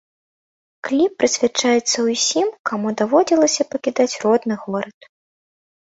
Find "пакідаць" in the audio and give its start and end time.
3.71-4.11